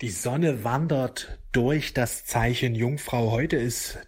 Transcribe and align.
Die 0.00 0.10
Sonne 0.10 0.64
wandert 0.64 1.38
durch 1.52 1.94
das 1.94 2.26
Zeichen 2.26 2.74
Jungfrau. 2.74 3.30
Heute 3.30 3.56
ist 3.56 4.00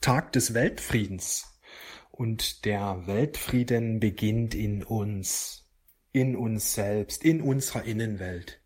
Tag 0.00 0.32
des 0.32 0.54
Weltfriedens. 0.54 1.60
Und 2.10 2.64
der 2.64 3.06
Weltfrieden 3.06 4.00
beginnt 4.00 4.54
in 4.54 4.82
uns, 4.82 5.68
in 6.10 6.36
uns 6.36 6.72
selbst, 6.72 7.22
in 7.22 7.42
unserer 7.42 7.84
Innenwelt. 7.84 8.62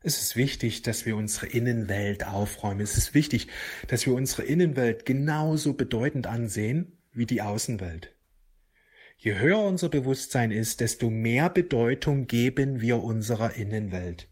Es 0.00 0.18
ist 0.18 0.34
wichtig, 0.34 0.80
dass 0.80 1.04
wir 1.04 1.14
unsere 1.14 1.46
Innenwelt 1.46 2.26
aufräumen. 2.26 2.80
Es 2.80 2.96
ist 2.96 3.12
wichtig, 3.12 3.48
dass 3.88 4.06
wir 4.06 4.14
unsere 4.14 4.44
Innenwelt 4.44 5.04
genauso 5.04 5.74
bedeutend 5.74 6.26
ansehen 6.26 7.02
wie 7.12 7.26
die 7.26 7.42
Außenwelt. 7.42 8.16
Je 9.18 9.38
höher 9.38 9.62
unser 9.62 9.90
Bewusstsein 9.90 10.50
ist, 10.50 10.80
desto 10.80 11.10
mehr 11.10 11.50
Bedeutung 11.50 12.26
geben 12.26 12.80
wir 12.80 13.02
unserer 13.02 13.54
Innenwelt. 13.56 14.31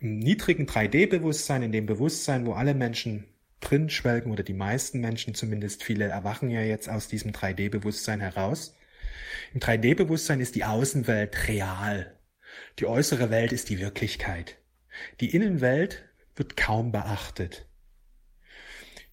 Im 0.00 0.18
niedrigen 0.18 0.66
3D-Bewusstsein, 0.66 1.62
in 1.62 1.72
dem 1.72 1.86
Bewusstsein, 1.86 2.46
wo 2.46 2.52
alle 2.52 2.74
Menschen 2.74 3.24
drin 3.60 3.88
schwelgen 3.88 4.30
oder 4.30 4.42
die 4.42 4.54
meisten 4.54 5.00
Menschen 5.00 5.34
zumindest, 5.34 5.82
viele 5.82 6.04
erwachen 6.04 6.50
ja 6.50 6.60
jetzt 6.60 6.88
aus 6.88 7.08
diesem 7.08 7.32
3D-Bewusstsein 7.32 8.20
heraus. 8.20 8.76
Im 9.54 9.60
3D-Bewusstsein 9.60 10.40
ist 10.40 10.54
die 10.54 10.64
Außenwelt 10.64 11.48
real. 11.48 12.14
Die 12.78 12.86
äußere 12.86 13.30
Welt 13.30 13.52
ist 13.52 13.68
die 13.68 13.80
Wirklichkeit. 13.80 14.58
Die 15.20 15.34
Innenwelt 15.34 16.04
wird 16.34 16.56
kaum 16.56 16.92
beachtet. 16.92 17.66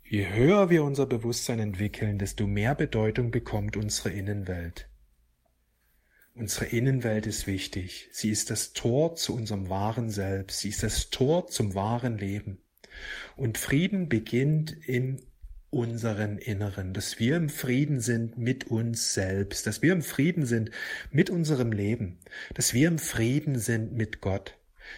Je 0.03 0.29
höher 0.29 0.69
wir 0.69 0.83
unser 0.83 1.05
Bewusstsein 1.05 1.59
entwickeln, 1.59 2.19
desto 2.19 2.45
mehr 2.45 2.75
Bedeutung 2.75 3.31
bekommt 3.31 3.77
unsere 3.77 4.11
Innenwelt. 4.11 4.87
Unsere 6.35 6.65
Innenwelt 6.65 7.27
ist 7.27 7.45
wichtig. 7.45 8.09
Sie 8.11 8.29
ist 8.29 8.49
das 8.49 8.73
Tor 8.73 9.15
zu 9.15 9.35
unserem 9.35 9.69
wahren 9.69 10.09
Selbst. 10.09 10.61
Sie 10.61 10.69
ist 10.69 10.81
das 10.81 11.11
Tor 11.11 11.47
zum 11.47 11.75
wahren 11.75 12.17
Leben. 12.17 12.57
Und 13.35 13.59
Frieden 13.59 14.09
beginnt 14.09 14.71
in 14.71 15.21
unseren 15.69 16.37
Inneren, 16.37 16.93
dass 16.93 17.19
wir 17.19 17.35
im 17.35 17.49
Frieden 17.49 17.99
sind 17.99 18.37
mit 18.37 18.67
uns 18.67 19.13
selbst, 19.13 19.65
dass 19.65 19.81
wir 19.81 19.91
im 19.93 20.03
Frieden 20.03 20.45
sind 20.45 20.69
mit 21.11 21.29
unserem 21.29 21.71
Leben, 21.71 22.19
dass 22.53 22.73
wir 22.73 22.87
im 22.87 22.99
Frieden 22.99 23.57
sind 23.57 23.93
mit 23.93 24.21
Gott, 24.21 24.55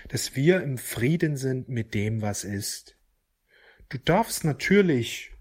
dass 0.09 0.36
wir 0.36 0.61
im 0.61 0.77
Frieden 0.77 1.38
sind 1.38 1.70
mit 1.70 1.94
dem, 1.94 2.22
was 2.22 2.44
ist. 2.44 2.97
Du 3.88 3.97
darfst 3.97 4.44
natürlich 4.44 5.31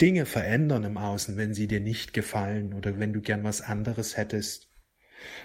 Dinge 0.00 0.26
verändern 0.26 0.84
im 0.84 0.96
Außen, 0.96 1.36
wenn 1.36 1.54
sie 1.54 1.66
dir 1.66 1.80
nicht 1.80 2.12
gefallen 2.12 2.72
oder 2.72 2.98
wenn 2.98 3.12
du 3.12 3.20
gern 3.20 3.42
was 3.42 3.62
anderes 3.62 4.16
hättest. 4.16 4.63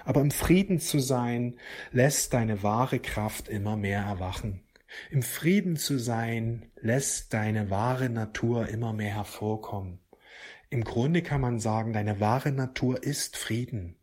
Aber 0.05 0.21
im 0.21 0.31
Frieden 0.31 0.79
zu 0.79 0.99
sein, 0.99 1.57
lässt 1.91 2.33
deine 2.33 2.63
wahre 2.63 2.99
Kraft 2.99 3.49
immer 3.49 3.77
mehr 3.77 4.01
erwachen. 4.01 4.61
Im 5.11 5.21
Frieden 5.21 5.77
zu 5.77 5.97
sein, 5.99 6.71
lässt 6.81 7.33
deine 7.33 7.69
wahre 7.69 8.09
Natur 8.09 8.67
immer 8.69 8.93
mehr 8.93 9.15
hervorkommen. 9.15 9.99
Im 10.69 10.83
Grunde 10.83 11.21
kann 11.21 11.41
man 11.41 11.59
sagen, 11.59 11.93
deine 11.93 12.19
wahre 12.19 12.51
Natur 12.51 13.03
ist 13.03 13.37
Frieden. 13.37 13.95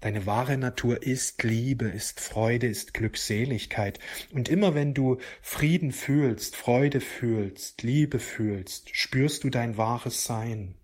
Deine 0.00 0.26
wahre 0.26 0.58
Natur 0.58 1.02
ist 1.02 1.44
Liebe, 1.44 1.84
ist 1.84 2.18
Freude, 2.20 2.66
ist 2.66 2.92
Glückseligkeit. 2.92 4.00
Und 4.32 4.48
immer 4.48 4.74
wenn 4.74 4.94
du 4.94 5.18
Frieden 5.40 5.92
fühlst, 5.92 6.56
Freude 6.56 7.00
fühlst, 7.00 7.82
Liebe 7.82 8.18
fühlst, 8.18 8.94
spürst 8.96 9.44
du 9.44 9.50
dein 9.50 9.76
wahres 9.76 10.24
Sein. 10.24 10.74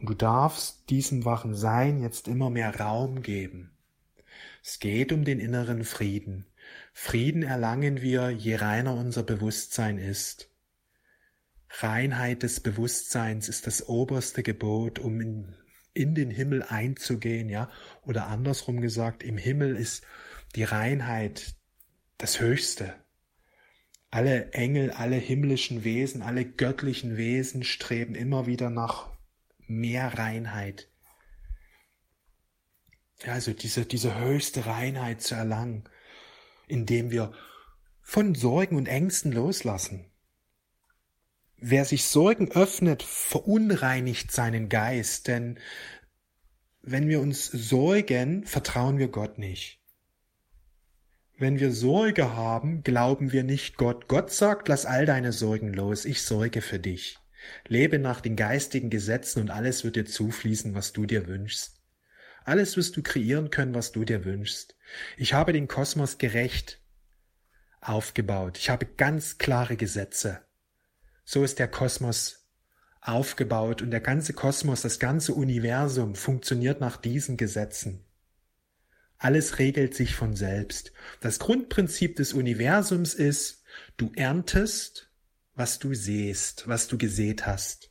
Und 0.00 0.08
du 0.08 0.14
darfst 0.14 0.88
diesem 0.88 1.26
wachen 1.26 1.54
Sein 1.54 2.00
jetzt 2.00 2.26
immer 2.26 2.48
mehr 2.48 2.80
Raum 2.80 3.22
geben. 3.22 3.70
Es 4.64 4.78
geht 4.78 5.12
um 5.12 5.24
den 5.24 5.40
inneren 5.40 5.84
Frieden. 5.84 6.46
Frieden 6.94 7.42
erlangen 7.42 8.00
wir, 8.00 8.30
je 8.30 8.56
reiner 8.56 8.94
unser 8.94 9.22
Bewusstsein 9.22 9.98
ist. 9.98 10.50
Reinheit 11.68 12.42
des 12.42 12.60
Bewusstseins 12.60 13.48
ist 13.48 13.66
das 13.66 13.88
oberste 13.88 14.42
Gebot, 14.42 14.98
um 14.98 15.20
in, 15.20 15.54
in 15.92 16.14
den 16.14 16.30
Himmel 16.30 16.62
einzugehen, 16.62 17.50
ja, 17.50 17.70
oder 18.02 18.26
andersrum 18.26 18.80
gesagt, 18.80 19.22
im 19.22 19.36
Himmel 19.36 19.76
ist 19.76 20.04
die 20.56 20.64
Reinheit 20.64 21.54
das 22.16 22.40
Höchste. 22.40 22.94
Alle 24.10 24.52
Engel, 24.52 24.90
alle 24.90 25.16
himmlischen 25.16 25.84
Wesen, 25.84 26.22
alle 26.22 26.44
göttlichen 26.44 27.16
Wesen 27.18 27.62
streben 27.64 28.14
immer 28.14 28.46
wieder 28.46 28.70
nach 28.70 29.19
mehr 29.70 30.18
Reinheit. 30.18 30.88
Ja, 33.24 33.34
also 33.34 33.52
diese, 33.52 33.86
diese 33.86 34.18
höchste 34.18 34.66
Reinheit 34.66 35.22
zu 35.22 35.34
erlangen, 35.34 35.84
indem 36.66 37.10
wir 37.10 37.32
von 38.02 38.34
Sorgen 38.34 38.76
und 38.76 38.86
Ängsten 38.86 39.30
loslassen. 39.30 40.06
Wer 41.56 41.84
sich 41.84 42.04
Sorgen 42.04 42.50
öffnet, 42.50 43.02
verunreinigt 43.02 44.32
seinen 44.32 44.68
Geist, 44.68 45.28
denn 45.28 45.60
wenn 46.82 47.08
wir 47.08 47.20
uns 47.20 47.46
sorgen, 47.46 48.44
vertrauen 48.46 48.98
wir 48.98 49.08
Gott 49.08 49.38
nicht. 49.38 49.80
Wenn 51.38 51.60
wir 51.60 51.72
Sorge 51.72 52.34
haben, 52.34 52.82
glauben 52.82 53.32
wir 53.32 53.44
nicht 53.44 53.76
Gott. 53.76 54.08
Gott 54.08 54.32
sagt, 54.32 54.68
lass 54.68 54.84
all 54.84 55.06
deine 55.06 55.32
Sorgen 55.32 55.72
los, 55.72 56.06
ich 56.06 56.22
sorge 56.22 56.60
für 56.62 56.78
dich. 56.78 57.19
Lebe 57.66 57.98
nach 57.98 58.20
den 58.20 58.36
geistigen 58.36 58.90
Gesetzen 58.90 59.40
und 59.40 59.50
alles 59.50 59.84
wird 59.84 59.96
dir 59.96 60.06
zufließen, 60.06 60.74
was 60.74 60.92
du 60.92 61.06
dir 61.06 61.26
wünschst. 61.26 61.80
Alles 62.44 62.76
wirst 62.76 62.96
du 62.96 63.02
kreieren 63.02 63.50
können, 63.50 63.74
was 63.74 63.92
du 63.92 64.04
dir 64.04 64.24
wünschst. 64.24 64.76
Ich 65.16 65.34
habe 65.34 65.52
den 65.52 65.68
Kosmos 65.68 66.18
gerecht 66.18 66.80
aufgebaut. 67.80 68.58
Ich 68.58 68.70
habe 68.70 68.86
ganz 68.86 69.38
klare 69.38 69.76
Gesetze. 69.76 70.40
So 71.24 71.44
ist 71.44 71.58
der 71.58 71.68
Kosmos 71.68 72.48
aufgebaut 73.00 73.82
und 73.82 73.90
der 73.90 74.00
ganze 74.00 74.32
Kosmos, 74.32 74.82
das 74.82 74.98
ganze 74.98 75.32
Universum 75.34 76.14
funktioniert 76.14 76.80
nach 76.80 76.96
diesen 76.96 77.36
Gesetzen. 77.36 78.04
Alles 79.16 79.58
regelt 79.58 79.94
sich 79.94 80.14
von 80.14 80.34
selbst. 80.34 80.92
Das 81.20 81.38
Grundprinzip 81.38 82.16
des 82.16 82.32
Universums 82.32 83.14
ist, 83.14 83.62
du 83.96 84.12
erntest, 84.16 85.09
was 85.60 85.78
du 85.78 85.92
siehst, 85.92 86.68
was 86.68 86.88
du 86.88 86.96
gesät 86.96 87.46
hast. 87.46 87.90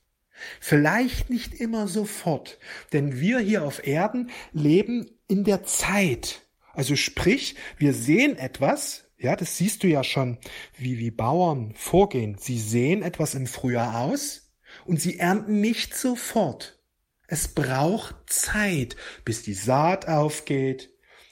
Vielleicht 0.59 1.29
nicht 1.29 1.53
immer 1.53 1.87
sofort, 1.87 2.57
denn 2.93 3.19
wir 3.19 3.37
hier 3.37 3.63
auf 3.63 3.85
Erden 3.85 4.31
leben 4.53 5.11
in 5.27 5.43
der 5.43 5.63
Zeit. 5.63 6.41
Also 6.73 6.95
sprich, 6.95 7.57
wir 7.77 7.93
sehen 7.93 8.37
etwas, 8.37 9.05
ja, 9.19 9.35
das 9.35 9.57
siehst 9.57 9.83
du 9.83 9.87
ja 9.87 10.03
schon, 10.03 10.39
wie, 10.79 10.97
wie 10.97 11.11
Bauern 11.11 11.75
vorgehen. 11.75 12.37
Sie 12.39 12.57
sehen 12.57 13.03
etwas 13.03 13.35
im 13.35 13.45
Frühjahr 13.45 14.01
aus 14.01 14.51
und 14.85 14.99
sie 14.99 15.19
ernten 15.19 15.61
nicht 15.61 15.95
sofort. 15.95 16.81
Es 17.27 17.49
braucht 17.49 18.15
Zeit, 18.25 18.95
bis 19.25 19.43
die 19.43 19.53
Saat 19.53 20.07
aufgeht, 20.07 20.89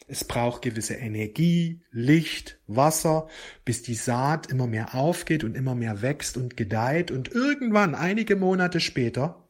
es 0.08 0.24
braucht 0.24 0.62
gewisse 0.62 0.96
Energie, 0.96 1.82
Licht, 1.92 2.60
Wasser, 2.68 3.28
bis 3.66 3.84
die 3.84 3.96
Saat 3.96 4.48
immer 4.48 4.66
mehr 4.66 4.96
aufgeht 4.96 5.44
und 5.44 5.56
immer 5.56 5.76
mehr 5.76 6.02
wächst 6.02 6.38
und 6.38 6.56
gedeiht 6.56 7.12
und 7.12 7.32
irgendwann, 7.32 7.94
einige 7.94 8.38
Monate 8.38 8.80
später, 8.80 9.50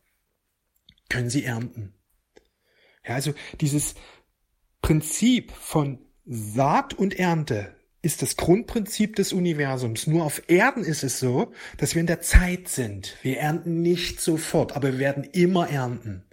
können 1.10 1.30
sie 1.30 1.46
ernten. 1.46 1.94
Ja, 3.08 3.16
also 3.16 3.34
dieses 3.62 3.96
Prinzip 4.82 5.52
von 5.52 6.00
Saat 6.26 6.94
und 6.94 7.18
Ernte 7.18 7.76
ist 8.02 8.22
das 8.22 8.36
Grundprinzip 8.36 9.16
des 9.16 9.34
Universums. 9.34 10.08
Nur 10.08 10.26
auf 10.26 10.42
Erden 10.48 10.84
ist 10.84 11.04
es 11.04 11.20
so, 11.20 11.54
dass 11.78 11.96
wir 11.96 12.02
in 12.02 12.08
der 12.08 12.22
Zeit 12.22 12.68
sind. 12.68 13.16
Wir 13.22 13.40
ernten 13.40 13.82
nicht 13.82 14.22
sofort, 14.22 14.76
aber 14.76 14.94
wir 14.94 15.00
werden 15.00 15.24
immer 15.24 15.70
ernten. 15.70 16.24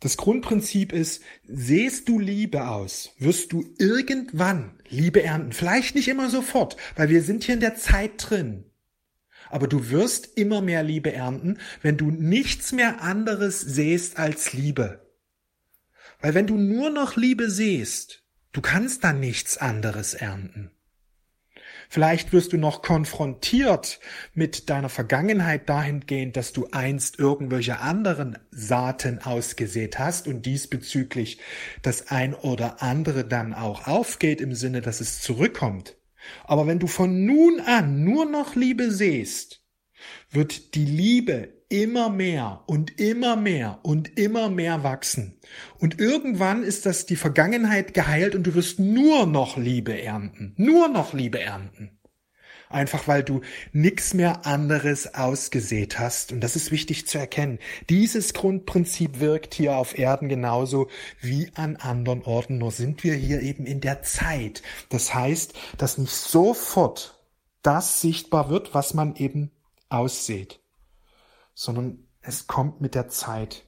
Das 0.00 0.16
Grundprinzip 0.16 0.92
ist, 0.92 1.22
sehst 1.44 2.08
du 2.08 2.20
Liebe 2.20 2.68
aus, 2.68 3.14
wirst 3.18 3.52
du 3.52 3.64
irgendwann 3.78 4.78
Liebe 4.88 5.22
ernten. 5.22 5.52
Vielleicht 5.52 5.96
nicht 5.96 6.06
immer 6.06 6.30
sofort, 6.30 6.76
weil 6.94 7.08
wir 7.08 7.22
sind 7.22 7.42
hier 7.42 7.54
in 7.54 7.60
der 7.60 7.74
Zeit 7.74 8.12
drin. 8.16 8.64
Aber 9.50 9.66
du 9.66 9.90
wirst 9.90 10.36
immer 10.36 10.60
mehr 10.60 10.82
Liebe 10.82 11.12
ernten, 11.12 11.58
wenn 11.82 11.96
du 11.96 12.10
nichts 12.10 12.72
mehr 12.72 13.02
anderes 13.02 13.60
sehst 13.60 14.18
als 14.18 14.52
Liebe. 14.52 15.04
Weil 16.20 16.34
wenn 16.34 16.46
du 16.46 16.56
nur 16.56 16.90
noch 16.90 17.16
Liebe 17.16 17.50
siehst, 17.50 18.24
du 18.52 18.60
kannst 18.60 19.02
dann 19.02 19.18
nichts 19.18 19.58
anderes 19.58 20.14
ernten. 20.14 20.70
Vielleicht 21.88 22.32
wirst 22.34 22.52
du 22.52 22.58
noch 22.58 22.82
konfrontiert 22.82 23.98
mit 24.34 24.68
deiner 24.68 24.90
Vergangenheit 24.90 25.68
dahingehend, 25.68 26.36
dass 26.36 26.52
du 26.52 26.68
einst 26.70 27.18
irgendwelche 27.18 27.80
anderen 27.80 28.38
Saaten 28.50 29.20
ausgesät 29.20 29.98
hast 29.98 30.28
und 30.28 30.44
diesbezüglich 30.44 31.40
das 31.80 32.08
ein 32.08 32.34
oder 32.34 32.82
andere 32.82 33.24
dann 33.24 33.54
auch 33.54 33.86
aufgeht 33.86 34.42
im 34.42 34.54
Sinne, 34.54 34.82
dass 34.82 35.00
es 35.00 35.22
zurückkommt. 35.22 35.96
Aber 36.44 36.66
wenn 36.66 36.78
du 36.78 36.86
von 36.86 37.24
nun 37.24 37.60
an 37.60 38.04
nur 38.04 38.26
noch 38.26 38.54
Liebe 38.54 38.90
siehst, 38.90 39.62
wird 40.30 40.74
die 40.74 40.84
Liebe 40.84 41.48
immer 41.68 42.08
mehr 42.08 42.62
und 42.66 42.98
immer 42.98 43.36
mehr 43.36 43.78
und 43.82 44.18
immer 44.18 44.48
mehr 44.48 44.82
wachsen. 44.82 45.38
Und 45.78 46.00
irgendwann 46.00 46.62
ist 46.62 46.86
das 46.86 47.06
die 47.06 47.16
Vergangenheit 47.16 47.94
geheilt 47.94 48.34
und 48.34 48.44
du 48.44 48.54
wirst 48.54 48.78
nur 48.78 49.26
noch 49.26 49.56
Liebe 49.56 50.00
ernten. 50.00 50.54
Nur 50.56 50.88
noch 50.88 51.12
Liebe 51.12 51.40
ernten. 51.40 51.98
Einfach 52.70 53.08
weil 53.08 53.22
du 53.22 53.40
nichts 53.72 54.12
mehr 54.12 54.44
anderes 54.44 55.14
ausgesät 55.14 55.98
hast. 55.98 56.32
Und 56.32 56.40
das 56.40 56.54
ist 56.54 56.70
wichtig 56.70 57.06
zu 57.06 57.18
erkennen. 57.18 57.58
Dieses 57.88 58.34
Grundprinzip 58.34 59.20
wirkt 59.20 59.54
hier 59.54 59.76
auf 59.76 59.98
Erden 59.98 60.28
genauso 60.28 60.88
wie 61.20 61.50
an 61.54 61.76
anderen 61.76 62.22
Orten. 62.22 62.58
Nur 62.58 62.70
sind 62.70 63.04
wir 63.04 63.14
hier 63.14 63.40
eben 63.40 63.64
in 63.64 63.80
der 63.80 64.02
Zeit. 64.02 64.62
Das 64.90 65.14
heißt, 65.14 65.54
dass 65.78 65.96
nicht 65.96 66.12
sofort 66.12 67.24
das 67.62 68.02
sichtbar 68.02 68.50
wird, 68.50 68.74
was 68.74 68.92
man 68.92 69.16
eben 69.16 69.50
aussieht, 69.88 70.60
sondern 71.54 72.08
es 72.20 72.46
kommt 72.46 72.80
mit 72.80 72.94
der 72.94 73.08
Zeit. 73.08 73.64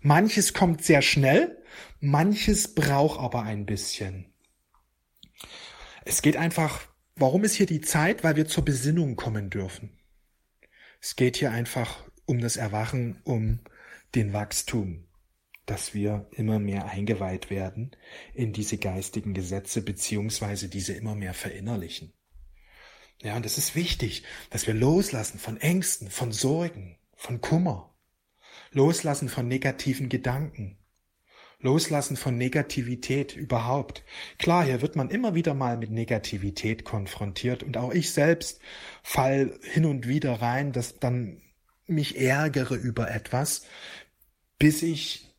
Manches 0.00 0.54
kommt 0.54 0.84
sehr 0.84 1.02
schnell, 1.02 1.62
manches 2.00 2.74
braucht 2.74 3.20
aber 3.20 3.42
ein 3.42 3.66
bisschen. 3.66 4.32
Es 6.04 6.22
geht 6.22 6.36
einfach, 6.36 6.80
warum 7.16 7.44
ist 7.44 7.54
hier 7.54 7.66
die 7.66 7.80
Zeit? 7.80 8.24
Weil 8.24 8.36
wir 8.36 8.46
zur 8.46 8.64
Besinnung 8.64 9.16
kommen 9.16 9.50
dürfen. 9.50 9.98
Es 11.00 11.16
geht 11.16 11.36
hier 11.36 11.50
einfach 11.50 12.04
um 12.26 12.40
das 12.40 12.56
Erwachen, 12.56 13.20
um 13.24 13.60
den 14.14 14.32
Wachstum, 14.32 15.06
dass 15.66 15.94
wir 15.94 16.28
immer 16.32 16.58
mehr 16.58 16.86
eingeweiht 16.86 17.50
werden 17.50 17.96
in 18.32 18.52
diese 18.52 18.78
geistigen 18.78 19.34
Gesetze 19.34 19.82
beziehungsweise 19.82 20.68
diese 20.68 20.92
immer 20.94 21.14
mehr 21.14 21.34
verinnerlichen. 21.34 22.12
Ja, 23.22 23.36
und 23.36 23.46
es 23.46 23.58
ist 23.58 23.74
wichtig, 23.74 24.24
dass 24.50 24.66
wir 24.66 24.74
loslassen 24.74 25.38
von 25.38 25.56
Ängsten, 25.56 26.10
von 26.10 26.32
Sorgen, 26.32 26.98
von 27.16 27.40
Kummer, 27.40 27.94
loslassen 28.70 29.28
von 29.28 29.48
negativen 29.48 30.08
Gedanken, 30.08 30.78
loslassen 31.58 32.16
von 32.16 32.36
Negativität 32.36 33.34
überhaupt. 33.34 34.04
Klar, 34.38 34.64
hier 34.64 34.82
wird 34.82 34.96
man 34.96 35.10
immer 35.10 35.34
wieder 35.34 35.54
mal 35.54 35.78
mit 35.78 35.90
Negativität 35.90 36.84
konfrontiert 36.84 37.62
und 37.62 37.76
auch 37.76 37.92
ich 37.92 38.12
selbst 38.12 38.60
fall 39.02 39.58
hin 39.62 39.86
und 39.86 40.06
wieder 40.06 40.42
rein, 40.42 40.72
dass 40.72 40.98
dann 40.98 41.40
mich 41.86 42.20
ärgere 42.20 42.74
über 42.74 43.10
etwas, 43.10 43.64
bis 44.58 44.82
ich 44.82 45.33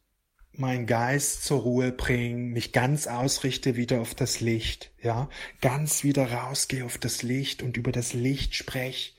mein 0.59 0.85
Geist 0.85 1.43
zur 1.43 1.61
Ruhe 1.61 1.91
bringen, 1.91 2.51
mich 2.51 2.71
ganz 2.71 3.07
ausrichte 3.07 3.75
wieder 3.75 4.01
auf 4.01 4.15
das 4.15 4.41
Licht, 4.41 4.91
ja, 5.01 5.29
ganz 5.61 6.03
wieder 6.03 6.31
rausgehe 6.31 6.85
auf 6.85 6.97
das 6.97 7.23
Licht 7.23 7.63
und 7.63 7.77
über 7.77 7.91
das 7.91 8.13
Licht 8.13 8.55
spreche 8.55 9.13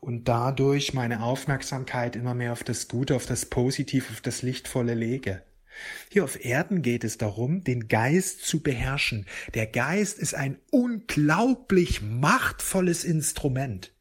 und 0.00 0.28
dadurch 0.28 0.94
meine 0.94 1.22
Aufmerksamkeit 1.22 2.16
immer 2.16 2.34
mehr 2.34 2.52
auf 2.52 2.64
das 2.64 2.88
Gute, 2.88 3.16
auf 3.16 3.26
das 3.26 3.46
Positive, 3.46 4.06
auf 4.12 4.20
das 4.20 4.42
Lichtvolle 4.42 4.94
lege. 4.94 5.42
Hier 6.10 6.24
auf 6.24 6.44
Erden 6.44 6.82
geht 6.82 7.04
es 7.04 7.18
darum, 7.18 7.62
den 7.62 7.88
Geist 7.88 8.44
zu 8.44 8.62
beherrschen. 8.62 9.26
Der 9.54 9.66
Geist 9.66 10.18
ist 10.18 10.34
ein 10.34 10.58
unglaublich 10.70 12.02
machtvolles 12.02 13.04
Instrument. 13.04 13.92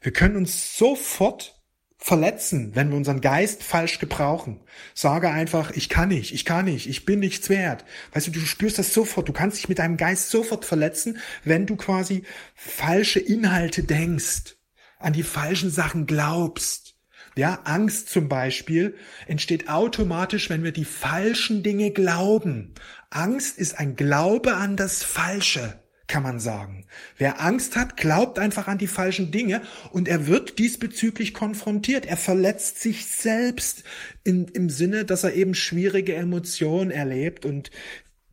Wir 0.00 0.12
können 0.12 0.36
uns 0.36 0.76
sofort 0.76 1.61
verletzen, 2.02 2.74
wenn 2.74 2.90
wir 2.90 2.96
unseren 2.96 3.20
Geist 3.20 3.62
falsch 3.62 4.00
gebrauchen. 4.00 4.60
Sage 4.92 5.30
einfach, 5.30 5.70
ich 5.70 5.88
kann 5.88 6.08
nicht, 6.08 6.34
ich 6.34 6.44
kann 6.44 6.64
nicht, 6.64 6.88
ich 6.88 7.04
bin 7.04 7.20
nichts 7.20 7.48
wert. 7.48 7.84
Weißt 8.12 8.26
du, 8.26 8.32
du 8.32 8.40
spürst 8.40 8.78
das 8.78 8.92
sofort, 8.92 9.28
du 9.28 9.32
kannst 9.32 9.58
dich 9.58 9.68
mit 9.68 9.78
deinem 9.78 9.96
Geist 9.96 10.28
sofort 10.30 10.64
verletzen, 10.64 11.18
wenn 11.44 11.64
du 11.64 11.76
quasi 11.76 12.24
falsche 12.56 13.20
Inhalte 13.20 13.84
denkst, 13.84 14.56
an 14.98 15.12
die 15.12 15.22
falschen 15.22 15.70
Sachen 15.70 16.06
glaubst. 16.06 16.96
Ja, 17.36 17.60
Angst 17.64 18.10
zum 18.10 18.28
Beispiel 18.28 18.96
entsteht 19.28 19.68
automatisch, 19.68 20.50
wenn 20.50 20.64
wir 20.64 20.72
die 20.72 20.84
falschen 20.84 21.62
Dinge 21.62 21.92
glauben. 21.92 22.74
Angst 23.10 23.58
ist 23.58 23.78
ein 23.78 23.94
Glaube 23.94 24.54
an 24.54 24.76
das 24.76 25.04
Falsche 25.04 25.81
kann 26.06 26.22
man 26.22 26.40
sagen. 26.40 26.86
Wer 27.16 27.40
Angst 27.40 27.76
hat, 27.76 27.96
glaubt 27.96 28.38
einfach 28.38 28.68
an 28.68 28.78
die 28.78 28.86
falschen 28.86 29.30
Dinge 29.30 29.62
und 29.92 30.08
er 30.08 30.26
wird 30.26 30.58
diesbezüglich 30.58 31.32
konfrontiert. 31.34 32.06
Er 32.06 32.16
verletzt 32.16 32.80
sich 32.80 33.06
selbst 33.06 33.84
in, 34.24 34.48
im 34.48 34.68
Sinne, 34.68 35.04
dass 35.04 35.24
er 35.24 35.34
eben 35.34 35.54
schwierige 35.54 36.14
Emotionen 36.14 36.90
erlebt 36.90 37.44
und 37.44 37.70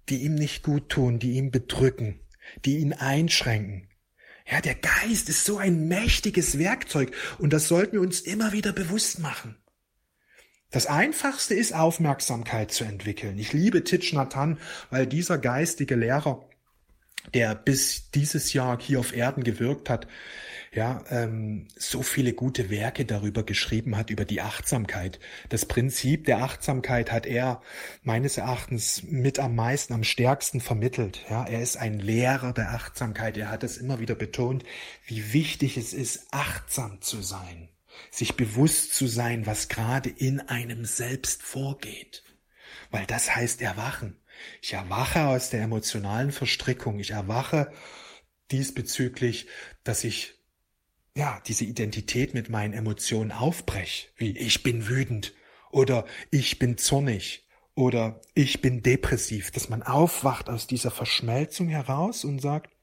die 0.10 0.24
ihm 0.24 0.36
nicht 0.36 0.64
gut 0.64 0.90
tun, 0.90 1.20
die 1.20 1.34
ihn 1.34 1.52
bedrücken, 1.52 2.20
die 2.66 2.80
ihn 2.80 2.94
einschränken. 2.94 3.88
Ja, 4.52 4.62
der 4.62 4.76
Geist 4.76 5.30
ist 5.30 5.46
so 5.46 5.60
ein 5.60 5.88
mächtiges 5.88 6.58
Werkzeug 6.58 7.12
und 7.38 7.54
das 7.54 7.68
sollten 7.68 7.94
wir 7.94 8.02
uns 8.02 8.22
immer 8.22 8.52
wieder 8.52 8.74
bewusst 8.74 9.20
machen. 9.20 9.56
Das 10.72 10.86
einfachste 10.86 11.56
ist 11.56 11.74
Aufmerksamkeit 11.74 12.72
zu 12.72 12.84
entwickeln. 12.84 13.38
Ich 13.40 13.54
liebe 13.54 13.84
Titch 13.84 14.14
Nathan, 14.14 14.60
weil 14.90 15.08
dieser 15.08 15.38
geistige 15.38 15.96
Lehrer 15.96 16.49
der 17.34 17.56
bis 17.56 18.12
dieses 18.12 18.54
Jahr 18.54 18.80
hier 18.82 19.00
auf 19.00 19.16
Erden 19.16 19.44
gewirkt 19.44 19.90
hat, 19.90 20.08
ja, 20.72 21.04
ähm, 21.10 21.68
so 21.78 22.04
viele 22.04 22.34
gute 22.34 22.70
Werke 22.70 23.06
darüber 23.06 23.44
geschrieben 23.44 23.98
hat, 23.98 24.12
über 24.12 24.24
die 24.24 24.42
Achtsamkeit. 24.42 25.20
Das 25.50 25.66
Prinzip 25.66 26.26
der 26.26 26.44
Achtsamkeit 26.44 27.12
hat 27.12 27.26
er 27.26 27.62
meines 28.04 28.38
Erachtens 28.38 29.02
mit 29.04 29.40
am 29.40 29.56
meisten, 29.56 29.94
am 29.94 30.04
stärksten 30.04 30.62
vermittelt. 30.62 31.26
Ja, 31.30 31.46
er 31.46 31.62
ist 31.62 31.78
ein 31.78 32.00
Lehrer 32.00 32.54
der 32.54 32.72
Achtsamkeit. 32.74 33.36
Er 33.38 33.50
hat 33.50 33.64
es 33.64 33.78
immer 33.78 34.00
wieder 34.00 34.16
betont, 34.16 34.64
wie 35.08 35.34
wichtig 35.34 35.76
es 35.76 35.94
ist, 35.94 36.28
achtsam 36.32 37.02
zu 37.02 37.22
sein, 37.24 37.70
sich 38.12 38.36
bewusst 38.36 38.94
zu 38.94 39.08
sein, 39.08 39.48
was 39.48 39.70
gerade 39.70 40.10
in 40.10 40.40
einem 40.40 40.86
selbst 40.86 41.42
vorgeht. 41.42 42.24
Weil 42.92 43.08
das 43.08 43.36
heißt 43.36 43.62
Erwachen. 43.62 44.18
Ich 44.62 44.74
erwache 44.74 45.28
aus 45.28 45.50
der 45.50 45.62
emotionalen 45.62 46.32
Verstrickung. 46.32 47.00
Ich 47.00 47.12
erwache 47.12 47.72
diesbezüglich, 48.52 49.48
dass 49.84 50.04
ich 50.04 50.36
ja 51.16 51.42
diese 51.48 51.66
Identität 51.66 52.34
mit 52.34 52.50
meinen 52.50 52.74
Emotionen 52.74 53.32
aufbreche, 53.32 54.08
wie 54.18 54.38
ich 54.38 54.64
bin 54.64 54.88
wütend 54.88 55.34
oder 55.72 56.06
ich 56.32 56.60
bin 56.60 56.78
zornig 56.78 57.48
oder 57.76 58.22
ich 58.34 58.62
bin 58.62 58.84
depressiv, 58.84 59.52
dass 59.52 59.70
man 59.70 59.84
aufwacht 59.84 60.50
aus 60.50 60.68
dieser 60.68 60.92
Verschmelzung 60.92 61.70
heraus 61.70 62.26
und 62.26 62.40
sagt, 62.40 62.76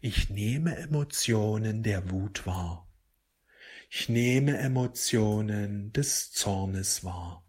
ich 0.00 0.30
nehme 0.30 0.76
Emotionen 0.76 1.82
der 1.82 2.10
Wut 2.10 2.46
wahr. 2.46 2.88
Ich 3.88 4.08
nehme 4.08 4.56
Emotionen 4.56 5.92
des 5.92 6.32
Zornes 6.32 7.04
wahr. 7.04 7.44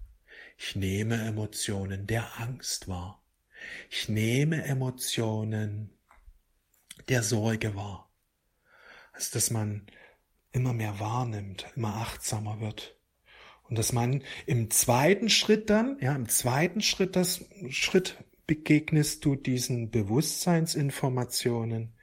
Ich 0.58 0.76
nehme 0.76 1.22
Emotionen 1.26 2.06
der 2.06 2.40
Angst 2.40 2.88
wahr. 2.88 3.23
Ich 3.90 4.10
nehme 4.10 4.64
Emotionen 4.64 5.92
der 7.10 7.24
Sorge 7.24 7.76
wahr. 7.76 8.12
Also, 9.12 9.34
dass 9.34 9.52
man 9.52 9.86
immer 10.52 10.74
mehr 10.74 11.00
wahrnimmt, 11.00 11.66
immer 11.76 11.96
achtsamer 11.96 12.60
wird. 12.60 12.98
Und 13.64 13.78
dass 13.78 13.94
man 13.94 14.24
im 14.46 14.70
zweiten 14.70 15.30
Schritt 15.30 15.70
dann, 15.70 15.98
ja, 16.00 16.16
im 16.16 16.30
zweiten 16.30 16.82
Schritt, 16.82 17.16
das 17.16 17.46
Schritt 17.70 18.24
begegnest 18.46 19.26
du 19.26 19.36
diesen 19.36 19.90
Bewusstseinsinformationen 19.90 21.96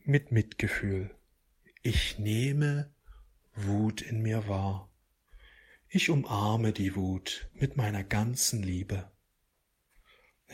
mit 0.00 0.32
Mitgefühl. 0.32 1.14
Ich 1.82 2.18
nehme 2.18 2.92
Wut 3.54 4.02
in 4.02 4.20
mir 4.20 4.48
wahr. 4.48 4.90
Ich 5.88 6.10
umarme 6.10 6.72
die 6.72 6.96
Wut 6.96 7.48
mit 7.54 7.76
meiner 7.76 8.02
ganzen 8.02 8.62
Liebe. 8.62 9.12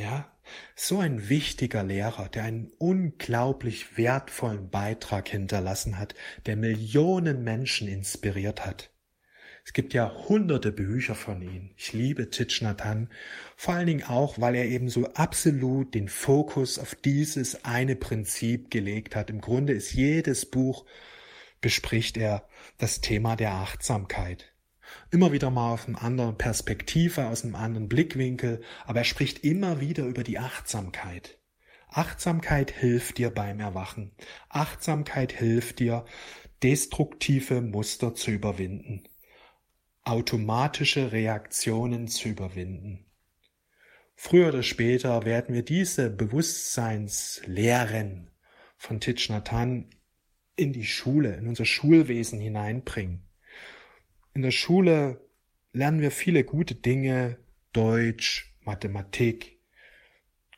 Ja, 0.00 0.34
so 0.74 0.98
ein 1.00 1.28
wichtiger 1.28 1.84
Lehrer, 1.84 2.30
der 2.30 2.44
einen 2.44 2.72
unglaublich 2.78 3.98
wertvollen 3.98 4.70
Beitrag 4.70 5.28
hinterlassen 5.28 5.98
hat, 5.98 6.14
der 6.46 6.56
Millionen 6.56 7.44
Menschen 7.44 7.86
inspiriert 7.86 8.64
hat. 8.64 8.90
Es 9.62 9.74
gibt 9.74 9.92
ja 9.92 10.10
hunderte 10.26 10.72
Bücher 10.72 11.14
von 11.14 11.42
ihm. 11.42 11.74
Ich 11.76 11.92
liebe 11.92 12.30
Thich 12.30 12.62
Nhat 12.62 12.82
Hanh, 12.82 13.10
vor 13.56 13.74
allen 13.74 13.88
Dingen 13.88 14.04
auch, 14.04 14.40
weil 14.40 14.54
er 14.54 14.64
eben 14.64 14.88
so 14.88 15.04
absolut 15.12 15.94
den 15.94 16.08
Fokus 16.08 16.78
auf 16.78 16.94
dieses 16.94 17.66
eine 17.66 17.94
Prinzip 17.94 18.70
gelegt 18.70 19.14
hat. 19.14 19.28
Im 19.28 19.42
Grunde 19.42 19.74
ist 19.74 19.92
jedes 19.92 20.46
Buch 20.46 20.86
bespricht 21.60 22.16
er 22.16 22.48
das 22.78 23.02
Thema 23.02 23.36
der 23.36 23.52
Achtsamkeit 23.52 24.50
immer 25.10 25.32
wieder 25.32 25.50
mal 25.50 25.72
aus 25.72 25.86
einer 25.86 26.02
anderen 26.02 26.38
Perspektive, 26.38 27.26
aus 27.26 27.44
einem 27.44 27.54
anderen 27.54 27.88
Blickwinkel, 27.88 28.62
aber 28.86 29.00
er 29.00 29.04
spricht 29.04 29.44
immer 29.44 29.80
wieder 29.80 30.04
über 30.04 30.22
die 30.22 30.38
Achtsamkeit. 30.38 31.38
Achtsamkeit 31.88 32.70
hilft 32.70 33.18
dir 33.18 33.30
beim 33.30 33.60
Erwachen. 33.60 34.12
Achtsamkeit 34.48 35.32
hilft 35.32 35.80
dir, 35.80 36.04
destruktive 36.62 37.60
Muster 37.62 38.14
zu 38.14 38.30
überwinden, 38.30 39.08
automatische 40.02 41.12
Reaktionen 41.12 42.08
zu 42.08 42.28
überwinden. 42.28 43.06
Früher 44.14 44.48
oder 44.48 44.62
später 44.62 45.24
werden 45.24 45.54
wir 45.54 45.64
diese 45.64 46.10
Bewusstseinslehren 46.10 48.30
von 48.76 49.00
Thich 49.00 49.30
Nhat 49.30 49.50
in 50.56 50.74
die 50.74 50.84
Schule, 50.84 51.36
in 51.36 51.48
unser 51.48 51.64
Schulwesen 51.64 52.38
hineinbringen. 52.38 53.29
In 54.32 54.42
der 54.42 54.52
Schule 54.52 55.20
lernen 55.72 56.00
wir 56.00 56.12
viele 56.12 56.44
gute 56.44 56.76
Dinge, 56.76 57.38
Deutsch, 57.72 58.54
Mathematik, 58.62 59.58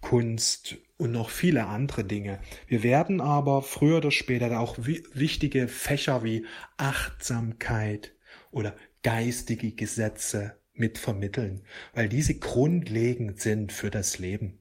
Kunst 0.03 0.77
und 0.99 1.13
noch 1.13 1.31
viele 1.31 1.67
andere 1.67 2.05
Dinge. 2.05 2.41
Wir 2.67 2.83
werden 2.83 3.23
aber 3.23 3.63
früher 3.63 3.97
oder 3.97 4.11
später 4.11 4.61
auch 4.61 4.77
wichtige 4.79 5.69
Fächer 5.69 6.23
wie 6.23 6.45
Achtsamkeit 6.77 8.15
oder 8.51 8.77
geistige 9.03 9.73
Gesetze 9.73 10.61
mit 10.75 10.99
vermitteln, 10.99 11.65
weil 11.95 12.11
diese 12.11 12.39
grundlegend 12.39 13.41
sind 13.41 13.73
für 13.73 13.91
das 13.91 14.19
Leben. 14.19 14.59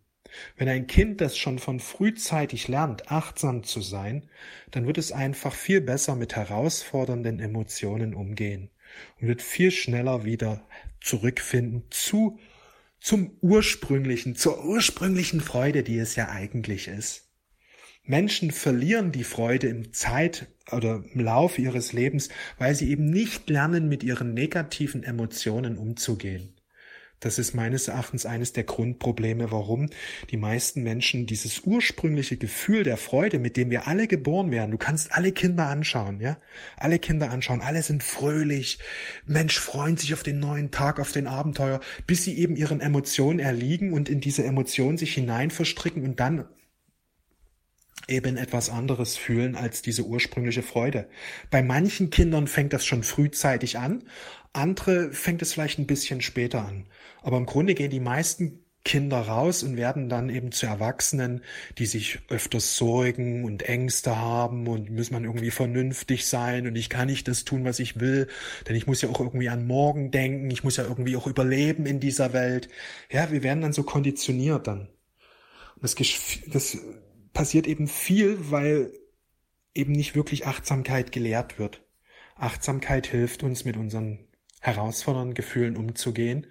Wenn 0.56 0.70
ein 0.70 0.88
Kind 0.88 1.20
das 1.20 1.38
schon 1.38 1.60
von 1.60 1.82
frühzeitig 1.82 2.70
lernt, 2.70 3.12
achtsam 3.12 3.63
zu 3.63 3.82
sein, 3.82 4.30
dann 4.72 4.88
wird 4.88 4.98
es 4.98 5.12
einfach 5.12 5.53
viel 5.53 5.82
besser 5.82 6.15
mit 6.15 6.38
herausfordernden 6.38 7.41
Emotionen 7.41 8.13
umgehen 8.13 8.72
und 9.19 9.27
wird 9.27 9.41
viel 9.41 9.71
schneller 9.71 10.25
wieder 10.25 10.65
zurückfinden 11.00 11.83
zu 11.89 12.39
zum 13.01 13.36
ursprünglichen, 13.41 14.36
zur 14.36 14.63
ursprünglichen 14.63 15.41
Freude, 15.41 15.83
die 15.83 15.98
es 15.98 16.15
ja 16.15 16.29
eigentlich 16.29 16.88
ist. 16.88 17.27
Menschen 18.03 18.51
verlieren 18.51 19.12
die 19.12 19.24
Freude 19.24 19.67
im 19.67 19.91
Zeit 19.93 20.48
oder 20.71 21.03
im 21.13 21.19
Laufe 21.19 21.62
ihres 21.62 21.93
Lebens, 21.93 22.29
weil 22.57 22.75
sie 22.75 22.89
eben 22.89 23.05
nicht 23.10 23.50
lernen, 23.50 23.89
mit 23.89 24.03
ihren 24.03 24.33
negativen 24.33 25.03
Emotionen 25.03 25.77
umzugehen. 25.77 26.55
Das 27.22 27.38
ist 27.38 27.54
meines 27.54 27.88
Erachtens 27.88 28.25
eines 28.25 28.51
der 28.51 28.63
Grundprobleme, 28.63 29.51
warum 29.51 29.90
die 30.32 30.38
meisten 30.38 30.82
Menschen 30.82 31.28
dieses 31.28 31.60
ursprüngliche 31.60 32.36
Gefühl 32.36 32.84
der 32.84 32.98
Freude, 32.98 33.38
mit 33.38 33.58
dem 33.58 33.70
wir 33.70 33.88
alle 33.88 34.08
geboren 34.08 34.50
werden, 34.50 34.72
du 34.72 34.80
kannst 34.80 35.13
alle 35.13 35.32
Kinder 35.32 35.68
anschauen, 35.68 36.20
ja? 36.20 36.38
Alle 36.78 36.98
Kinder 36.98 37.30
anschauen, 37.30 37.62
alle 37.62 37.84
sind 37.84 38.01
fröhlich, 38.01 38.80
Mensch 39.28 39.60
freuen 39.60 39.98
sich 39.98 40.16
auf 40.16 40.24
den 40.24 40.40
neuen 40.40 40.72
Tag, 40.72 41.00
auf 41.00 41.12
den 41.12 41.28
Abenteuer, 41.28 41.80
bis 42.08 42.24
sie 42.24 42.40
eben 42.40 42.56
ihren 42.56 42.82
Emotionen 42.82 43.38
erliegen 43.38 43.94
und 43.94 44.10
in 44.10 44.20
diese 44.20 44.44
Emotionen 44.44 44.98
sich 44.98 45.13
hinein 45.13 45.51
verstricken 45.51 46.04
und 46.04 46.20
dann 46.20 46.46
eben 48.08 48.38
etwas 48.38 48.70
anderes 48.70 49.16
fühlen 49.16 49.56
als 49.56 49.82
diese 49.84 50.04
ursprüngliche 50.04 50.63
Freude. 50.63 51.08
Bei 51.50 51.62
manchen 51.62 52.10
Kindern 52.10 52.48
fängt 52.48 52.74
das 52.74 52.86
schon 52.86 53.04
frühzeitig 53.04 53.78
an, 53.78 54.04
andere 54.53 55.12
fängt 55.12 55.41
es 55.41 55.53
vielleicht 55.53 55.79
ein 55.79 55.88
bisschen 55.88 56.22
später 56.22 56.65
an. 56.65 56.88
Aber 57.22 57.38
im 57.38 57.46
Grunde 57.46 57.74
gehen 57.74 57.91
die 57.91 58.00
meisten 58.00 58.62
Kinder 58.84 59.20
raus 59.20 59.62
und 59.62 59.77
werden 59.77 60.10
dann 60.10 60.29
eben 60.29 60.51
zu 60.51 60.65
Erwachsenen, 60.65 61.43
die 61.77 61.86
sich 61.86 62.20
öfters 62.29 62.75
Sorgen 62.75 63.46
und 63.46 63.62
Ängste 63.63 64.17
haben 64.17 64.67
und 64.67 64.89
muss 64.89 65.12
man 65.12 65.24
irgendwie 65.24 65.51
vernünftig 65.51 66.25
sein 66.25 66.65
und 66.65 66.75
ich 66.75 66.89
kann 66.89 67.08
nicht 67.08 67.27
das 67.27 67.46
tun, 67.46 67.63
was 67.63 67.79
ich 67.79 68.00
will, 68.00 68.27
denn 68.67 68.75
ich 68.75 68.88
muss 68.88 69.01
ja 69.03 69.10
auch 69.10 69.20
irgendwie 69.20 69.50
an 69.50 69.67
morgen 69.67 70.10
denken, 70.10 70.50
ich 70.50 70.63
muss 70.63 70.77
ja 70.77 70.84
irgendwie 70.84 71.15
auch 71.15 71.27
überleben 71.27 71.86
in 71.86 72.00
dieser 72.00 72.34
Welt. 72.34 72.70
Ja, 73.12 73.31
wir 73.31 73.43
werden 73.43 73.62
dann 73.62 73.74
so 73.74 73.84
konditioniert 73.84 74.65
dann. 74.65 74.89
Und 75.75 75.84
das, 75.84 75.96
das 76.48 76.77
passiert 77.34 77.67
eben 77.67 77.88
viel, 77.88 78.38
weil 78.50 78.91
eben 79.75 79.91
nicht 79.91 80.15
wirklich 80.15 80.48
Achtsamkeit 80.48 81.12
gelehrt 81.12 81.60
wird. 81.60 81.84
Achtsamkeit 82.36 83.05
hilft 83.05 83.43
uns, 83.43 83.63
mit 83.63 83.77
unseren 83.77 84.27
herausfordernden 84.62 85.34
Gefühlen 85.34 85.75
umzugehen 85.75 86.48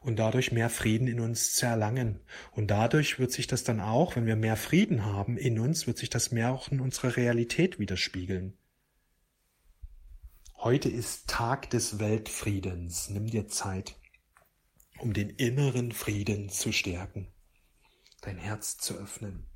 und 0.00 0.18
dadurch 0.18 0.52
mehr 0.52 0.70
Frieden 0.70 1.08
in 1.08 1.20
uns 1.20 1.54
zu 1.54 1.66
erlangen. 1.66 2.20
Und 2.52 2.68
dadurch 2.68 3.18
wird 3.18 3.32
sich 3.32 3.46
das 3.46 3.64
dann 3.64 3.80
auch, 3.80 4.16
wenn 4.16 4.26
wir 4.26 4.36
mehr 4.36 4.56
Frieden 4.56 5.04
haben 5.04 5.36
in 5.36 5.58
uns, 5.58 5.86
wird 5.86 5.98
sich 5.98 6.08
das 6.08 6.30
mehr 6.30 6.52
auch 6.52 6.68
in 6.68 6.80
unserer 6.80 7.16
Realität 7.16 7.78
widerspiegeln. 7.78 8.56
Heute 10.56 10.88
ist 10.88 11.28
Tag 11.28 11.70
des 11.70 11.98
Weltfriedens. 11.98 13.10
Nimm 13.10 13.26
dir 13.26 13.48
Zeit, 13.48 13.96
um 14.98 15.12
den 15.12 15.30
inneren 15.30 15.92
Frieden 15.92 16.48
zu 16.48 16.72
stärken, 16.72 17.28
dein 18.20 18.38
Herz 18.38 18.78
zu 18.78 18.94
öffnen. 18.94 19.46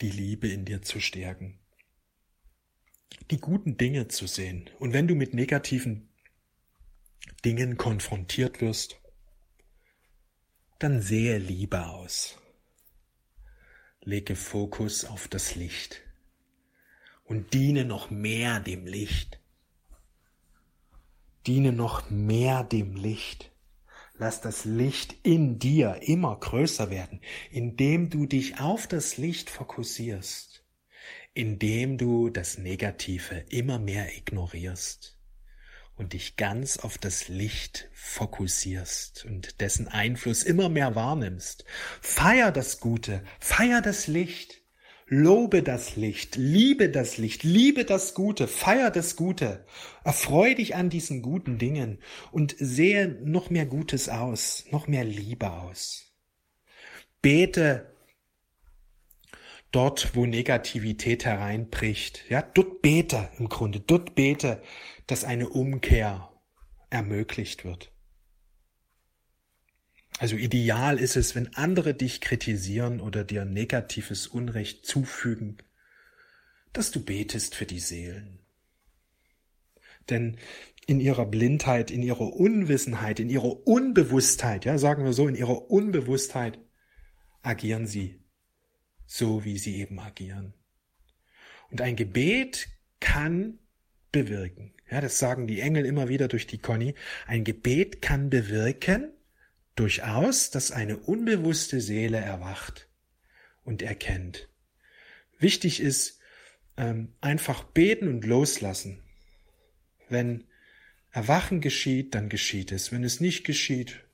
Die 0.00 0.10
Liebe 0.10 0.48
in 0.48 0.64
dir 0.64 0.82
zu 0.82 0.98
stärken 0.98 1.60
die 3.30 3.38
guten 3.38 3.76
Dinge 3.76 4.08
zu 4.08 4.26
sehen. 4.26 4.68
Und 4.78 4.92
wenn 4.92 5.06
du 5.06 5.14
mit 5.14 5.34
negativen 5.34 6.08
Dingen 7.44 7.76
konfrontiert 7.76 8.60
wirst, 8.60 9.00
dann 10.78 11.00
sehe 11.00 11.38
Liebe 11.38 11.86
aus. 11.86 12.38
Lege 14.02 14.34
Fokus 14.34 15.04
auf 15.04 15.28
das 15.28 15.54
Licht 15.54 16.02
und 17.24 17.52
diene 17.54 17.84
noch 17.84 18.10
mehr 18.10 18.60
dem 18.60 18.86
Licht. 18.86 19.38
Diene 21.46 21.72
noch 21.72 22.10
mehr 22.10 22.64
dem 22.64 22.96
Licht. 22.96 23.52
Lass 24.14 24.40
das 24.40 24.64
Licht 24.64 25.14
in 25.22 25.58
dir 25.58 26.00
immer 26.02 26.38
größer 26.38 26.90
werden, 26.90 27.20
indem 27.50 28.10
du 28.10 28.26
dich 28.26 28.60
auf 28.60 28.86
das 28.86 29.16
Licht 29.16 29.48
fokussierst 29.48 30.49
indem 31.34 31.98
du 31.98 32.30
das 32.30 32.58
Negative 32.58 33.44
immer 33.48 33.78
mehr 33.78 34.16
ignorierst 34.16 35.16
und 35.96 36.14
dich 36.14 36.36
ganz 36.36 36.78
auf 36.78 36.98
das 36.98 37.28
Licht 37.28 37.88
fokussierst 37.92 39.24
und 39.26 39.60
dessen 39.60 39.86
Einfluss 39.86 40.42
immer 40.42 40.68
mehr 40.68 40.94
wahrnimmst. 40.94 41.64
Feier 42.00 42.52
das 42.52 42.80
Gute, 42.80 43.22
feier 43.38 43.82
das 43.82 44.06
Licht, 44.06 44.62
lobe 45.06 45.62
das 45.62 45.96
Licht, 45.96 46.36
liebe 46.36 46.88
das 46.88 47.18
Licht, 47.18 47.42
liebe 47.42 47.84
das 47.84 48.14
Gute, 48.14 48.48
feier 48.48 48.90
das 48.90 49.16
Gute, 49.16 49.66
erfreu 50.04 50.54
dich 50.54 50.74
an 50.74 50.88
diesen 50.88 51.20
guten 51.20 51.58
Dingen 51.58 51.98
und 52.32 52.56
sehe 52.58 53.08
noch 53.22 53.50
mehr 53.50 53.66
Gutes 53.66 54.08
aus, 54.08 54.64
noch 54.70 54.86
mehr 54.88 55.04
Liebe 55.04 55.50
aus. 55.50 56.14
Bete 57.20 57.89
dort, 59.70 60.14
wo 60.14 60.26
Negativität 60.26 61.24
hereinbricht. 61.24 62.24
Ja, 62.28 62.42
dort 62.42 62.82
bete 62.82 63.28
im 63.38 63.48
Grunde, 63.48 63.80
dort 63.80 64.14
bete, 64.14 64.62
dass 65.06 65.24
eine 65.24 65.48
Umkehr 65.48 66.30
ermöglicht 66.90 67.64
wird. 67.64 67.92
Also 70.18 70.36
ideal 70.36 70.98
ist 70.98 71.16
es, 71.16 71.34
wenn 71.34 71.54
andere 71.54 71.94
dich 71.94 72.20
kritisieren 72.20 73.00
oder 73.00 73.24
dir 73.24 73.44
negatives 73.44 74.26
Unrecht 74.26 74.84
zufügen, 74.84 75.58
dass 76.72 76.90
du 76.90 77.02
betest 77.02 77.54
für 77.54 77.64
die 77.64 77.80
Seelen. 77.80 78.40
Denn 80.10 80.36
in 80.86 81.00
ihrer 81.00 81.24
Blindheit, 81.24 81.90
in 81.90 82.02
ihrer 82.02 82.32
Unwissenheit, 82.34 83.20
in 83.20 83.30
ihrer 83.30 83.66
Unbewusstheit, 83.66 84.64
ja, 84.64 84.76
sagen 84.76 85.04
wir 85.04 85.12
so, 85.12 85.28
in 85.28 85.36
ihrer 85.36 85.70
Unbewusstheit 85.70 86.58
agieren 87.42 87.86
sie 87.86 88.19
so 89.10 89.44
wie 89.44 89.58
sie 89.58 89.80
eben 89.80 89.98
agieren. 89.98 90.54
Und 91.70 91.80
ein 91.80 91.96
Gebet 91.96 92.68
kann 93.00 93.58
bewirken. 94.12 94.72
Ja, 94.88 95.00
das 95.00 95.18
sagen 95.18 95.48
die 95.48 95.60
Engel 95.60 95.84
immer 95.84 96.08
wieder 96.08 96.28
durch 96.28 96.46
die 96.46 96.58
Conny. 96.58 96.94
Ein 97.26 97.42
Gebet 97.42 98.02
kann 98.02 98.30
bewirken, 98.30 99.12
durchaus, 99.74 100.50
dass 100.50 100.70
eine 100.70 100.96
unbewusste 100.96 101.80
Seele 101.80 102.18
erwacht 102.18 102.88
und 103.64 103.82
erkennt. 103.82 104.48
Wichtig 105.40 105.80
ist, 105.80 106.20
ähm, 106.76 107.12
einfach 107.20 107.64
beten 107.64 108.06
und 108.06 108.24
loslassen. 108.24 109.02
Wenn 110.08 110.44
Erwachen 111.10 111.60
geschieht, 111.60 112.14
dann 112.14 112.28
geschieht 112.28 112.70
es. 112.70 112.92
Wenn 112.92 113.02
es 113.02 113.18
nicht 113.18 113.42
geschieht, 113.42 114.04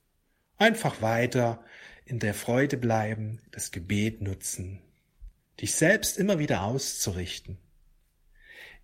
einfach 0.56 1.02
weiter 1.02 1.62
in 2.06 2.18
der 2.18 2.32
Freude 2.32 2.78
bleiben, 2.78 3.42
das 3.50 3.72
Gebet 3.72 4.22
nutzen, 4.22 4.80
dich 5.60 5.74
selbst 5.74 6.18
immer 6.18 6.38
wieder 6.38 6.62
auszurichten. 6.62 7.58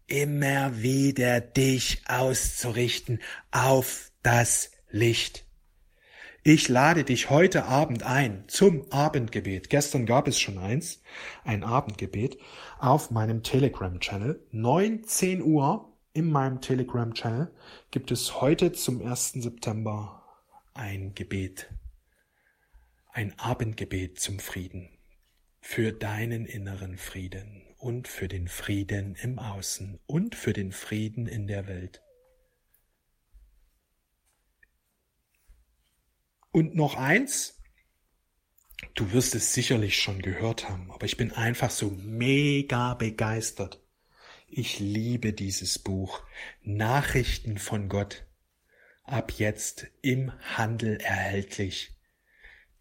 Immer 0.06 0.82
wieder 0.82 1.40
dich 1.40 2.02
auszurichten 2.06 3.20
auf 3.50 4.10
das 4.22 4.72
Licht. 4.90 5.46
Ich 6.44 6.68
lade 6.68 7.04
dich 7.04 7.30
heute 7.30 7.66
Abend 7.66 8.02
ein 8.02 8.44
zum 8.48 8.90
Abendgebet. 8.90 9.70
Gestern 9.70 10.06
gab 10.06 10.26
es 10.26 10.40
schon 10.40 10.58
eins, 10.58 11.00
ein 11.44 11.62
Abendgebet 11.62 12.36
auf 12.80 13.12
meinem 13.12 13.44
Telegram-Channel. 13.44 14.44
19 14.50 15.40
Uhr 15.40 15.96
in 16.14 16.30
meinem 16.30 16.60
Telegram-Channel 16.60 17.54
gibt 17.92 18.10
es 18.10 18.40
heute 18.40 18.72
zum 18.72 19.06
1. 19.06 19.34
September 19.34 20.24
ein 20.74 21.14
Gebet. 21.14 21.72
Ein 23.12 23.38
Abendgebet 23.38 24.18
zum 24.18 24.40
Frieden 24.40 24.88
für 25.62 25.92
deinen 25.92 26.44
inneren 26.44 26.98
Frieden 26.98 27.62
und 27.78 28.06
für 28.06 28.28
den 28.28 28.48
Frieden 28.48 29.14
im 29.14 29.38
Außen 29.38 29.98
und 30.04 30.34
für 30.34 30.52
den 30.52 30.72
Frieden 30.72 31.26
in 31.26 31.46
der 31.46 31.66
Welt. 31.66 32.02
Und 36.50 36.74
noch 36.74 36.96
eins, 36.96 37.62
Du 38.94 39.12
wirst 39.12 39.34
es 39.34 39.54
sicherlich 39.54 39.96
schon 39.96 40.20
gehört 40.20 40.68
haben, 40.68 40.90
aber 40.90 41.06
ich 41.06 41.16
bin 41.16 41.32
einfach 41.32 41.70
so 41.70 41.90
mega 41.90 42.94
begeistert. 42.94 43.80
Ich 44.48 44.80
liebe 44.80 45.32
dieses 45.32 45.78
Buch. 45.78 46.22
Nachrichten 46.62 47.56
von 47.56 47.88
Gott. 47.88 48.26
Ab 49.04 49.32
jetzt 49.38 49.86
im 50.02 50.32
Handel 50.56 50.98
erhältlich. 50.98 51.94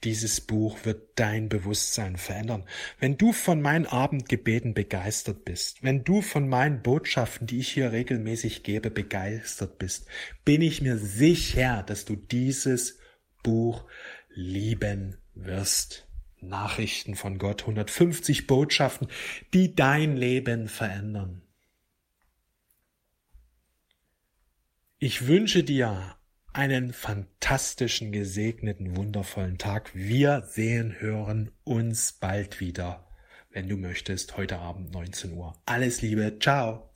Dieses 0.04 0.42
Buch 0.42 0.80
wird 0.84 1.10
dein 1.16 1.48
Bewusstsein 1.48 2.18
verändern. 2.18 2.66
Wenn 3.00 3.18
du 3.18 3.34
von 3.34 3.62
meinen 3.62 3.86
Abendgebeten 3.86 4.74
begeistert 4.74 5.46
bist, 5.46 5.84
wenn 5.84 6.04
du 6.04 6.22
von 6.22 6.50
meinen 6.50 6.82
Botschaften, 6.82 7.46
die 7.46 7.60
ich 7.60 7.72
hier 7.72 7.92
regelmäßig 7.92 8.64
gebe, 8.64 8.90
begeistert 8.90 9.78
bist, 9.78 10.08
bin 10.44 10.62
ich 10.62 10.82
mir 10.82 10.98
sicher, 10.98 11.84
dass 11.84 12.06
du 12.06 12.16
dieses 12.16 12.98
Buch 13.44 13.86
lieben 14.30 15.18
wirst. 15.36 16.08
Nachrichten 16.40 17.16
von 17.16 17.38
Gott, 17.38 17.62
150 17.62 18.48
Botschaften, 18.48 19.08
die 19.54 19.76
dein 19.76 20.18
Leben 20.18 20.68
verändern. 20.68 21.44
Ich 24.98 25.28
wünsche 25.28 25.64
dir 25.64 26.16
einen 26.54 26.94
fantastischen, 26.94 28.12
gesegneten, 28.12 28.96
wundervollen 28.96 29.58
Tag. 29.58 29.92
Wir 29.96 30.44
sehen, 30.48 30.96
hören 31.00 31.52
uns 31.64 32.14
bald 32.14 32.60
wieder, 32.60 33.08
wenn 33.52 33.70
du 33.70 33.78
möchtest, 33.78 34.38
heute 34.38 34.60
Abend 34.60 34.92
19 34.92 35.34
Uhr. 35.34 35.54
Alles 35.66 36.02
Liebe, 36.02 36.38
ciao. 36.40 36.91